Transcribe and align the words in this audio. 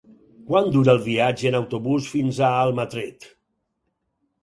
Quant 0.45 0.69
dura 0.75 0.91
el 0.93 1.01
viatge 1.09 1.47
en 1.51 1.59
autobús 1.61 2.09
fins 2.17 2.43
a 2.51 2.53
Almatret? 2.65 3.33